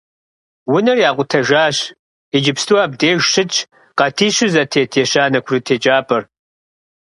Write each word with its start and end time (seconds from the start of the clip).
Унэр 0.73 0.97
якъутэжащ, 1.09 1.77
иджыпсту 2.35 2.77
абдеж 2.85 3.19
щытщ 3.31 3.57
къатищу 3.97 4.47
зэтет 4.53 4.91
ещанэ 5.03 5.39
курыт 5.45 5.67
еджапӏэр. 5.75 6.23